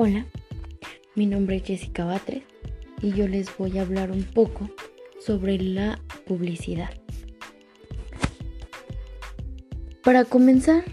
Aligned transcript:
Hola, 0.00 0.26
mi 1.16 1.26
nombre 1.26 1.56
es 1.56 1.64
Jessica 1.64 2.04
Batres 2.04 2.44
y 3.02 3.10
yo 3.14 3.26
les 3.26 3.48
voy 3.58 3.78
a 3.78 3.82
hablar 3.82 4.12
un 4.12 4.22
poco 4.22 4.70
sobre 5.18 5.58
la 5.58 6.00
publicidad. 6.24 6.90
Para 10.04 10.24
comenzar, 10.24 10.84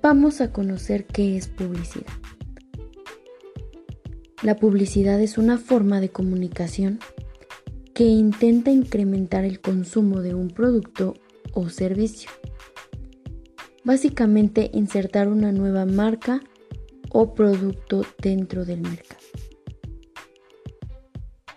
vamos 0.00 0.40
a 0.40 0.52
conocer 0.52 1.04
qué 1.04 1.36
es 1.36 1.48
publicidad. 1.48 2.06
La 4.44 4.54
publicidad 4.54 5.20
es 5.20 5.36
una 5.36 5.58
forma 5.58 6.00
de 6.00 6.10
comunicación 6.10 7.00
que 7.92 8.04
intenta 8.04 8.70
incrementar 8.70 9.44
el 9.44 9.60
consumo 9.60 10.20
de 10.20 10.36
un 10.36 10.46
producto 10.46 11.14
o 11.54 11.68
servicio. 11.70 12.30
Básicamente 13.82 14.70
insertar 14.72 15.26
una 15.26 15.50
nueva 15.50 15.86
marca 15.86 16.40
o 17.14 17.32
producto 17.32 18.04
dentro 18.20 18.64
del 18.64 18.80
mercado. 18.82 19.22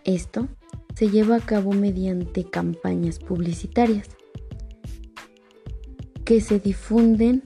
Esto 0.05 0.47
se 0.93 1.09
lleva 1.09 1.37
a 1.37 1.39
cabo 1.39 1.73
mediante 1.73 2.47
campañas 2.47 3.17
publicitarias 3.17 4.07
que 6.23 6.41
se 6.41 6.59
difunden 6.59 7.43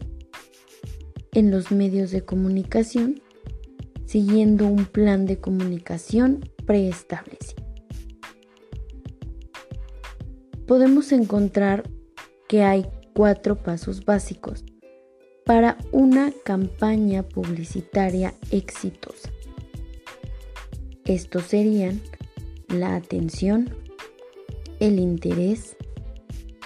en 1.32 1.52
los 1.52 1.72
medios 1.72 2.12
de 2.12 2.26
comunicación 2.26 3.22
siguiendo 4.06 4.68
un 4.68 4.84
plan 4.84 5.26
de 5.26 5.40
comunicación 5.40 6.42
preestablecido. 6.66 7.64
Podemos 10.68 11.14
encontrar 11.14 11.90
que 12.50 12.64
hay 12.64 12.86
cuatro 13.14 13.64
pasos 13.64 14.04
básicos 14.04 14.66
para 15.52 15.78
una 15.92 16.32
campaña 16.46 17.24
publicitaria 17.24 18.34
exitosa. 18.52 19.30
Estos 21.04 21.44
serían 21.44 22.00
la 22.70 22.96
atención, 22.96 23.70
el 24.80 24.98
interés, 24.98 25.76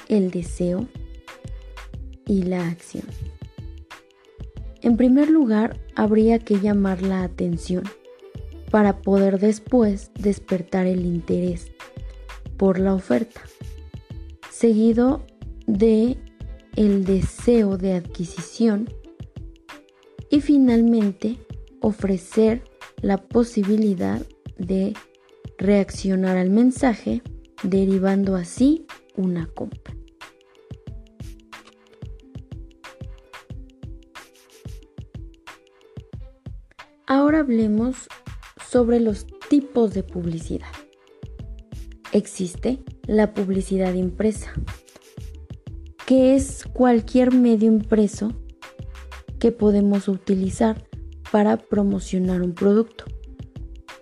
el 0.07 0.29
deseo 0.29 0.87
y 2.27 2.43
la 2.43 2.67
acción. 2.67 3.05
En 4.83 4.97
primer 4.97 5.31
lugar, 5.31 5.79
habría 5.95 6.37
que 6.37 6.59
llamar 6.59 7.01
la 7.01 7.23
atención 7.23 7.85
para 8.69 9.01
poder 9.01 9.39
después 9.39 10.11
despertar 10.13 10.85
el 10.85 11.07
interés 11.07 11.71
por 12.55 12.77
la 12.77 12.93
oferta, 12.93 13.41
seguido 14.51 15.25
de 15.65 16.19
el 16.75 17.05
deseo 17.05 17.77
de 17.77 17.93
adquisición 17.93 18.89
y 20.29 20.41
finalmente 20.41 21.37
ofrecer 21.81 22.63
la 23.01 23.17
posibilidad 23.17 24.21
de 24.57 24.93
reaccionar 25.57 26.37
al 26.37 26.49
mensaje 26.49 27.21
derivando 27.63 28.35
así 28.35 28.85
una 29.15 29.47
compra. 29.47 29.95
Ahora 37.07 37.41
hablemos 37.41 38.07
sobre 38.67 38.99
los 38.99 39.27
tipos 39.49 39.93
de 39.93 40.01
publicidad. 40.01 40.67
Existe 42.11 42.83
la 43.05 43.33
publicidad 43.33 43.93
impresa, 43.93 44.53
que 46.05 46.35
es 46.35 46.65
cualquier 46.73 47.33
medio 47.33 47.67
impreso 47.67 48.33
que 49.39 49.51
podemos 49.51 50.07
utilizar 50.07 50.87
para 51.31 51.57
promocionar 51.57 52.41
un 52.41 52.53
producto. 52.53 53.05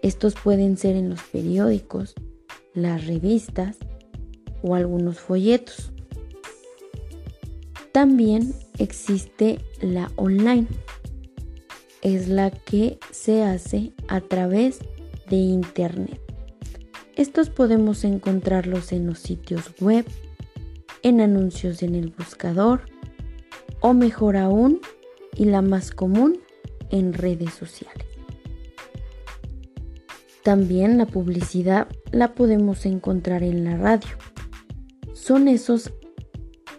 Estos 0.02 0.36
pueden 0.36 0.78
ser 0.78 0.96
en 0.96 1.09
los 1.09 1.22
periódicos, 1.24 2.13
las 2.74 3.08
revistas 3.08 3.78
o 4.62 4.75
algunos 4.75 5.19
folletos. 5.19 5.92
También 7.94 8.53
existe 8.80 9.59
la 9.81 10.12
online. 10.18 10.68
Es 12.02 12.28
la 12.28 12.52
que 12.52 13.00
se 13.12 13.44
hace 13.44 13.94
a 14.09 14.19
través 14.19 14.80
de 15.30 15.38
Internet. 15.38 16.19
Estos 17.16 17.50
podemos 17.50 18.03
encontrarlos 18.03 18.92
en 18.92 19.08
los 19.08 19.19
sitios 19.19 19.72
web 19.80 20.06
en 21.03 21.22
anuncios 21.22 21.84
en 21.84 21.96
el 21.96 22.09
buscador 22.09 22.81
o 23.81 23.94
mejor 23.94 24.38
aún 24.38 24.80
y 25.36 25.46
la 25.46 25.62
más 25.62 25.91
común 25.91 26.40
en 26.90 27.14
redes 27.14 27.53
sociales. 27.53 28.08
También 30.44 30.97
la 30.97 31.06
publicidad 31.06 31.88
la 32.12 32.34
podemos 32.34 32.86
encontrar 32.86 33.44
en 33.44 33.63
la 33.63 33.78
radio. 33.78 34.09
Son 35.13 35.47
esos 35.47 35.94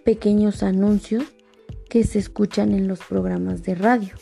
pequeños 0.05 0.63
anuncios 0.63 1.25
que 1.89 2.05
se 2.05 2.19
escuchan 2.19 2.73
en 2.73 2.89
los 2.89 3.01
programas 3.01 3.63
de 3.63 3.75
radio. 3.75 4.15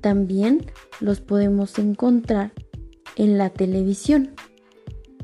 También 0.00 0.66
los 1.00 1.20
podemos 1.20 1.78
encontrar 1.78 2.52
en 3.16 3.36
la 3.36 3.50
televisión 3.50 4.34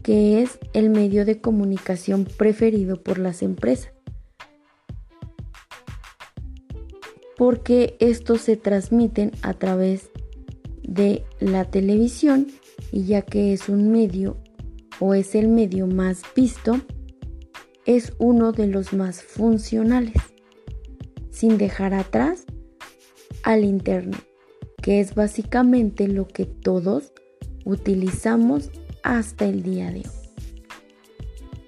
que 0.07 0.41
es 0.41 0.61
el 0.73 0.89
medio 0.89 1.25
de 1.25 1.41
comunicación 1.41 2.27
preferido 2.27 3.03
por 3.03 3.19
las 3.19 3.43
empresas. 3.43 3.93
Porque 7.37 7.97
estos 7.99 8.43
se 8.43 8.57
transmiten 8.57 9.33
a 9.43 9.55
través 9.55 10.11
de 10.85 11.25
la 11.41 11.65
televisión 11.65 12.47
y 12.93 13.07
ya 13.07 13.23
que 13.23 13.53
es 13.53 13.69
un 13.69 13.91
medio 13.91 14.37
o 15.01 15.13
es 15.13 15.35
el 15.35 15.49
medio 15.49 15.89
más 15.89 16.23
visto, 16.37 16.81
es 17.85 18.13
uno 18.19 18.53
de 18.53 18.69
los 18.69 18.93
más 18.93 19.25
funcionales, 19.25 20.23
sin 21.31 21.59
dejar 21.59 21.95
atrás 21.95 22.45
al 23.43 23.65
Internet, 23.65 24.25
que 24.81 25.01
es 25.01 25.17
básicamente 25.17 26.07
lo 26.07 26.29
que 26.29 26.45
todos 26.45 27.13
utilizamos 27.65 28.71
hasta 29.07 29.47
el 29.47 29.63
día 29.63 29.91
de 29.91 30.01
hoy. 30.01 30.27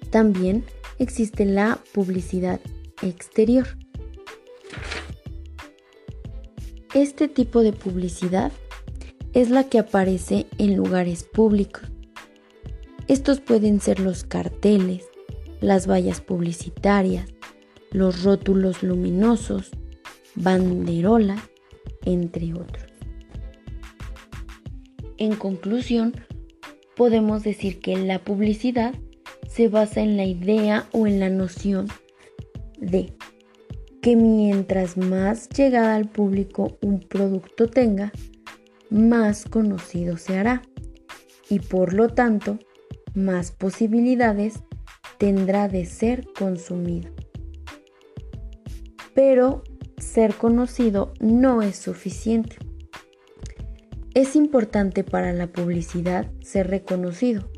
También 0.09 0.65
existe 0.97 1.45
la 1.45 1.79
publicidad 1.93 2.59
exterior. 3.01 3.67
Este 6.93 7.27
tipo 7.27 7.61
de 7.61 7.71
publicidad 7.71 8.51
es 9.33 9.49
la 9.49 9.65
que 9.65 9.79
aparece 9.79 10.47
en 10.57 10.75
lugares 10.75 11.23
públicos. 11.23 11.83
Estos 13.07 13.39
pueden 13.39 13.79
ser 13.79 13.99
los 13.99 14.23
carteles, 14.23 15.05
las 15.61 15.87
vallas 15.87 16.21
publicitarias, 16.21 17.27
los 17.91 18.23
rótulos 18.23 18.83
luminosos, 18.83 19.71
banderolas, 20.35 21.41
entre 22.05 22.53
otros. 22.53 22.85
En 25.17 25.35
conclusión, 25.35 26.15
podemos 26.99 27.43
decir 27.43 27.79
que 27.79 27.95
la 27.95 28.19
publicidad 28.19 28.93
se 29.47 29.69
basa 29.69 30.01
en 30.01 30.17
la 30.17 30.25
idea 30.25 30.85
o 30.91 31.07
en 31.07 31.21
la 31.21 31.29
noción 31.29 31.87
de 32.77 33.13
que 34.01 34.17
mientras 34.17 34.97
más 34.97 35.47
llegada 35.47 35.95
al 35.95 36.09
público 36.09 36.77
un 36.81 36.99
producto 36.99 37.67
tenga, 37.67 38.11
más 38.89 39.45
conocido 39.45 40.17
se 40.17 40.37
hará 40.37 40.61
y 41.49 41.59
por 41.59 41.93
lo 41.93 42.09
tanto 42.09 42.59
más 43.13 43.53
posibilidades 43.53 44.55
tendrá 45.17 45.69
de 45.69 45.85
ser 45.85 46.27
consumido. 46.37 47.13
Pero 49.13 49.63
ser 49.99 50.33
conocido 50.33 51.13
no 51.21 51.61
es 51.61 51.77
suficiente. 51.77 52.57
Es 54.15 54.35
importante 54.35 55.03
para 55.03 55.33
la 55.33 55.47
publicidad 55.47 56.31
ser 56.41 56.67
reconocido, 56.67 57.49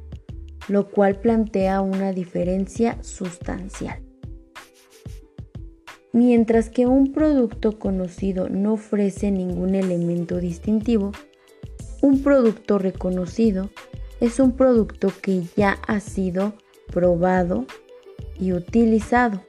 lo 0.68 0.90
cual 0.90 1.20
plantea 1.20 1.80
una 1.80 2.12
diferencia 2.12 3.02
sustancial. 3.04 4.02
Mientras 6.12 6.70
que 6.70 6.88
un 6.88 7.14
producto 7.14 7.80
conocido 7.80 8.50
no 8.50 8.74
ofrece 8.74 9.32
ningún 9.32 9.76
elemento 9.76 10.40
distintivo, 10.40 11.14
un 12.02 12.22
producto 12.22 12.78
reconocido 12.78 13.70
es 14.20 14.40
un 14.40 14.52
producto 14.52 15.12
que 15.22 15.44
ya 15.56 15.78
ha 15.88 16.02
sido 16.02 16.54
probado 16.92 17.66
y 18.38 18.52
utilizado 18.52 19.42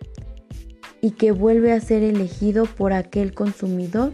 y 1.00 1.10
que 1.12 1.32
vuelve 1.32 1.72
a 1.72 1.80
ser 1.80 2.04
elegido 2.04 2.66
por 2.66 2.92
aquel 2.92 3.34
consumidor 3.34 4.12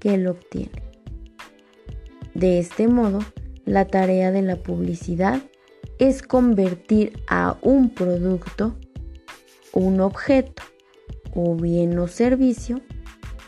que 0.00 0.16
lo 0.16 0.30
obtiene. 0.30 0.81
De 2.34 2.58
este 2.58 2.88
modo, 2.88 3.20
la 3.64 3.86
tarea 3.86 4.30
de 4.30 4.42
la 4.42 4.56
publicidad 4.56 5.42
es 5.98 6.22
convertir 6.22 7.22
a 7.28 7.58
un 7.62 7.90
producto, 7.90 8.76
un 9.72 10.00
objeto 10.00 10.62
o 11.34 11.54
bien 11.54 11.98
o 11.98 12.08
servicio 12.08 12.80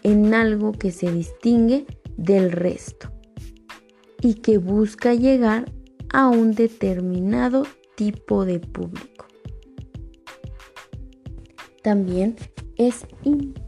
en 0.02 0.34
algo 0.34 0.72
que 0.72 0.92
se 0.92 1.10
distingue 1.10 1.86
del 2.16 2.52
resto 2.52 3.10
y 4.20 4.34
que 4.34 4.58
busca 4.58 5.14
llegar 5.14 5.64
a 6.12 6.28
un 6.28 6.52
determinado 6.52 7.66
tipo 7.96 8.44
de 8.44 8.60
público. 8.60 9.26
También 11.82 12.37
es 12.76 13.06
importante 13.25 13.63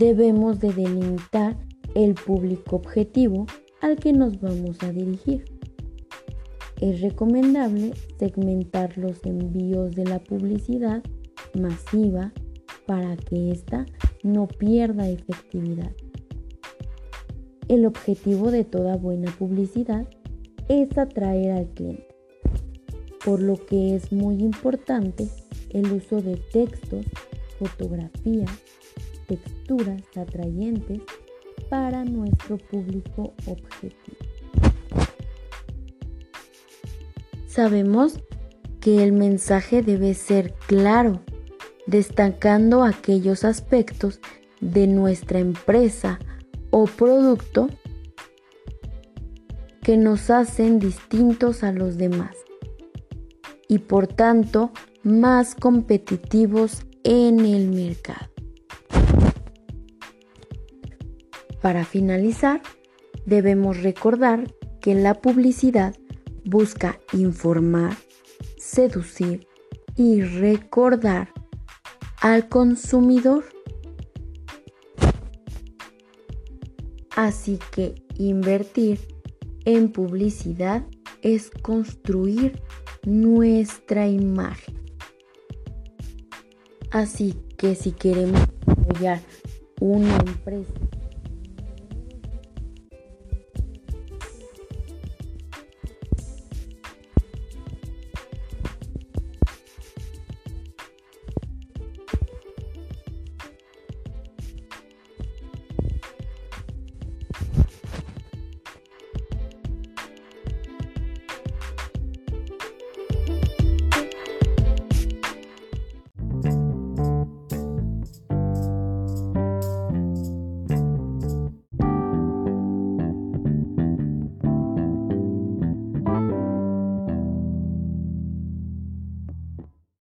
debemos 0.00 0.60
de 0.60 0.72
delimitar 0.72 1.58
el 1.94 2.14
público 2.14 2.76
objetivo 2.76 3.46
al 3.82 3.96
que 3.96 4.14
nos 4.14 4.40
vamos 4.40 4.82
a 4.82 4.92
dirigir. 4.92 5.44
Es 6.80 7.02
recomendable 7.02 7.92
segmentar 8.18 8.96
los 8.96 9.22
envíos 9.26 9.94
de 9.94 10.06
la 10.06 10.18
publicidad 10.18 11.02
masiva 11.54 12.32
para 12.86 13.14
que 13.18 13.50
ésta 13.50 13.84
no 14.22 14.48
pierda 14.48 15.06
efectividad. 15.06 15.92
El 17.68 17.84
objetivo 17.84 18.50
de 18.50 18.64
toda 18.64 18.96
buena 18.96 19.30
publicidad 19.38 20.08
es 20.68 20.96
atraer 20.96 21.52
al 21.52 21.68
cliente, 21.68 22.08
por 23.22 23.42
lo 23.42 23.66
que 23.66 23.96
es 23.96 24.10
muy 24.12 24.36
importante 24.36 25.28
el 25.68 25.92
uso 25.92 26.22
de 26.22 26.36
textos, 26.52 27.04
fotografías, 27.58 28.50
texturas 29.36 30.02
atrayentes 30.16 31.02
para 31.68 32.04
nuestro 32.04 32.58
público 32.58 33.32
objetivo. 33.46 34.18
Sabemos 37.46 38.18
que 38.80 39.04
el 39.04 39.12
mensaje 39.12 39.82
debe 39.82 40.14
ser 40.14 40.54
claro, 40.66 41.20
destacando 41.86 42.82
aquellos 42.82 43.44
aspectos 43.44 44.20
de 44.60 44.88
nuestra 44.88 45.38
empresa 45.38 46.18
o 46.70 46.86
producto 46.86 47.68
que 49.82 49.96
nos 49.96 50.30
hacen 50.30 50.78
distintos 50.80 51.62
a 51.62 51.72
los 51.72 51.96
demás 51.96 52.36
y 53.68 53.78
por 53.78 54.08
tanto 54.08 54.72
más 55.04 55.54
competitivos 55.54 56.82
en 57.04 57.40
el 57.40 57.68
mercado. 57.68 58.39
Para 61.62 61.84
finalizar, 61.84 62.62
debemos 63.26 63.82
recordar 63.82 64.54
que 64.80 64.94
la 64.94 65.14
publicidad 65.14 65.94
busca 66.44 66.98
informar, 67.12 67.96
seducir 68.56 69.46
y 69.94 70.22
recordar 70.22 71.28
al 72.20 72.48
consumidor. 72.48 73.44
Así 77.14 77.58
que 77.72 77.94
invertir 78.16 79.00
en 79.64 79.92
publicidad 79.92 80.86
es 81.22 81.50
construir 81.50 82.62
nuestra 83.04 84.08
imagen. 84.08 84.80
Así 86.90 87.36
que 87.56 87.74
si 87.74 87.92
queremos 87.92 88.48
apoyar 88.90 89.20
una 89.80 90.16
empresa 90.16 90.72